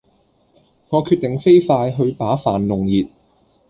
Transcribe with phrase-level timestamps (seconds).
[0.89, 3.07] 我決定飛快去把飯弄熱